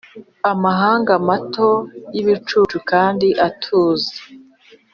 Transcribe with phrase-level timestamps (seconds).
[0.51, 1.69] amahanga mato
[2.13, 4.15] yibicucu, kandi atuze